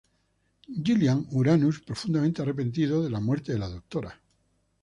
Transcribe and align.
Gilliam, 0.87 1.21
Uranus 1.41 1.79
profundamente 1.83 2.41
arrepentido 2.41 3.03
de 3.03 3.11
la 3.11 3.19
muerte 3.19 3.53
de 3.53 3.59
la 3.59 3.69
Dra. 3.69 4.19